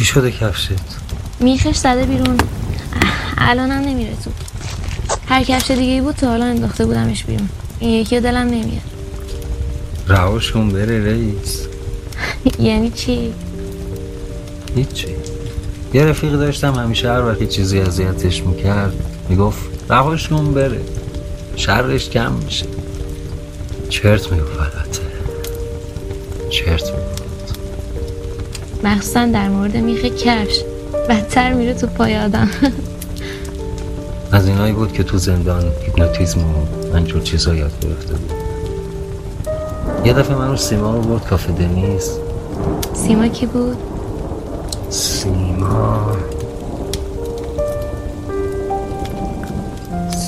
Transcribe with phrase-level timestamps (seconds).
[0.00, 0.68] چی شده کفشت؟
[1.40, 2.36] میخش زده بیرون.
[3.38, 4.30] الانم نمیره تو.
[5.28, 7.48] هر کفش دیگه بود تا حالا انداخته بودمش بیرون.
[7.78, 8.82] این یکی دلم نمیاد.
[10.08, 11.66] رهاش کن بره رئیس.
[12.68, 13.32] یعنی چی؟
[14.76, 15.06] هیچی.
[15.94, 18.92] یه رفیق داشتم همیشه هر وقتی چیزی اذیتش می‌کرد
[19.28, 19.60] می‌گفت
[19.90, 20.80] رهاش کن بره.
[21.56, 22.66] شرش کم میشه.
[23.88, 25.02] چرت می‌گفت البته
[26.50, 27.19] چرت می‌گفت.
[28.84, 30.60] مخصوصا در مورد میخ کفش.
[31.08, 32.48] بدتر میره تو پای آدم.
[34.32, 38.32] از اینایی بود که تو زندان هیپنوتیزم و منجور چیزا یاد گرفته بود.
[40.04, 42.10] یه دفعه من رو سیما رو برد کافه دنیز
[42.94, 43.76] سیما کی بود؟
[44.90, 46.16] سیما.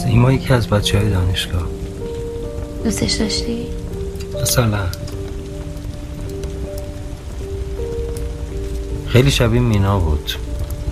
[0.04, 1.68] سیما یکی از بچه های دانشگاه.
[2.84, 3.66] دوستش داشتی؟
[4.42, 4.78] مثلا
[9.12, 10.32] خیلی شبیه مینا بود.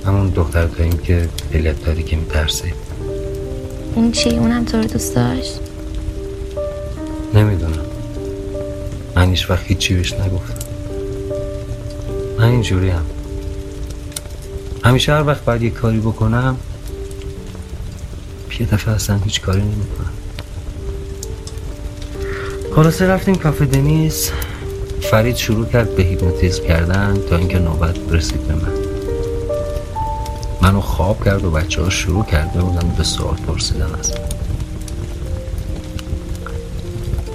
[0.06, 2.72] همون دختر داریم که علت داری که میترسه
[3.94, 5.60] اون چی؟ اونم تو رو دوست داشت؟
[7.34, 7.84] نمی‌دونم.
[9.16, 10.66] من هیچ وقت هیچی بهش نگفتم.
[12.38, 13.04] من اینجوری هم.
[14.84, 16.56] همیشه هر وقت باید یه کاری بکنم
[18.60, 20.12] یه دفعه اصلا هیچ کاری نمی‌کنم.
[22.74, 24.30] خلاصه رفتیم کافه دنیس.
[25.00, 28.72] فرید شروع کرد به هیپنوتیزم کردن تا اینکه نوبت رسید به من.
[30.62, 34.18] منو خواب کرد و بچه ها شروع کرده بودن به سوال پرسیدن از من.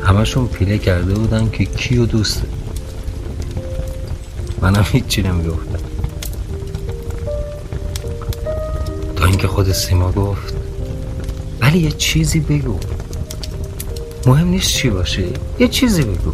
[0.03, 2.47] همشون پیله کرده بودن که کیو دوسته
[4.61, 5.80] منم هیچی نمی‌گفتم.
[9.16, 10.53] تا اینکه خود سیما گفت
[11.61, 12.80] ولی یه چیزی بگو.
[14.25, 15.23] مهم نیست چی باشه
[15.59, 16.31] یه چیزی بگو.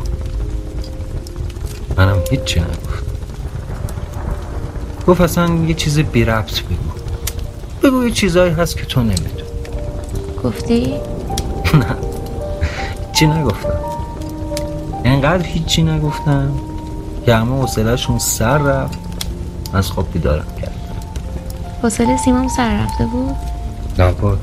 [2.31, 3.03] هیچی نگفت.
[5.07, 6.75] گفت اصلا یه چیز بی ربط بگو.
[7.83, 9.43] بگو یه چیزایی هست که تو نمی‌دونی.
[10.43, 10.93] گفتی؟
[11.73, 11.95] نه.
[13.07, 13.79] هیچی نگفتم.
[15.05, 16.51] انقدر هیچی نگفتم
[17.25, 18.97] که همه حوصلهشون سر رفت.
[19.73, 20.71] از خواب بیدارم کرد
[21.83, 23.35] حوصله سیمام سر رفته بود؟
[23.97, 24.37] لابد.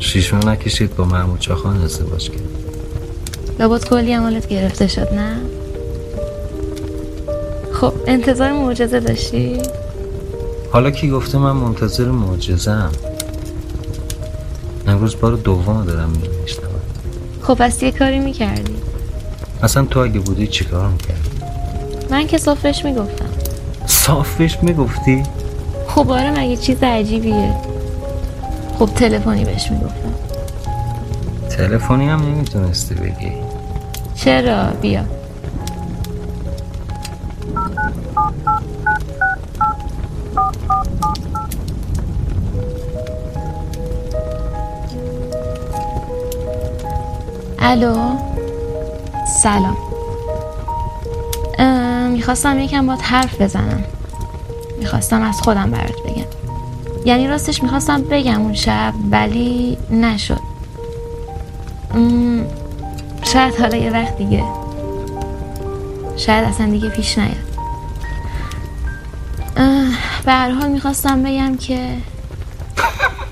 [0.00, 2.40] شیش ماه نکشید با محمود چاخان ازدواج کرد.
[3.58, 5.36] لابد کلی عمالت گرفته شد نه؟
[7.80, 9.58] خب انتظار معجزه داشتی؟
[10.72, 12.92] حالا کی گفته من منتظر معجزه‌ام؟
[14.86, 16.70] امروز بار دوم دارم میشنوم
[17.42, 18.74] خب پس یه کاری می‌کردی؟
[19.62, 21.30] اصلا تو اگه بودی چیکار می‌کردی؟
[22.10, 23.28] من که صافش می‌گفتم.
[23.86, 25.22] صافش می‌گفتی؟
[25.88, 27.54] خب آره مگه چیز عجیبیه؟
[28.78, 30.14] خب تلفنی بهش می‌گفتم.
[31.50, 33.32] تلفنی هم نمی‌تونستی بگی.
[34.14, 35.19] چرا؟ بیا.
[47.70, 48.16] الو.
[49.42, 49.76] سلام.
[52.12, 53.84] می‌خواستم یکم باید حرف بزنم.
[54.78, 56.24] می‌خواستم از خودم برات بگم.
[57.04, 60.40] یعنی راستش می‌خواستم بگم اون شب ولی نشد.
[63.22, 64.44] شاید حالا یه وقت دیگه.
[66.16, 67.36] شاید اصلا دیگه پیش نیاد.
[70.24, 71.96] به هر حال می‌خواستم بگم که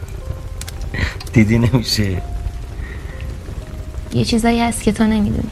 [1.33, 2.23] دیدی نمیشه.
[4.13, 5.51] یه چیزایی هست که تو نمی‌دونی.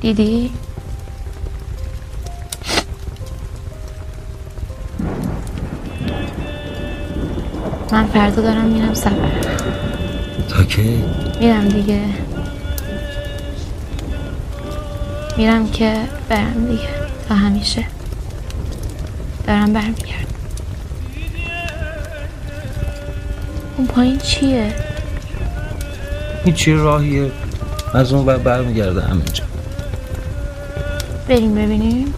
[0.00, 0.50] دیدی؟
[7.92, 9.30] من فردا دارم میرم سفر.
[10.48, 11.04] تا کی؟
[11.40, 12.00] میرم دیگه.
[15.36, 15.96] میرم که
[16.28, 16.88] برم دیگه.
[17.28, 17.84] تا همیشه.
[19.46, 20.26] دارم برمیگردم.
[23.76, 24.85] اون پایین چیه؟
[26.46, 27.30] هیچی راهیه.
[27.94, 29.44] از اون بر برمیگرده همینجا.
[31.28, 32.14] بریم ببینیم.